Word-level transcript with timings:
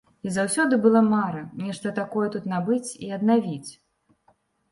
І 0.27 0.31
заўсёды 0.35 0.77
была 0.85 1.01
мара 1.09 1.43
нешта 1.65 1.91
такое 1.99 2.27
тут 2.37 2.47
набыць 2.53 2.95
і 3.09 3.13
аднавіць. 3.21 3.71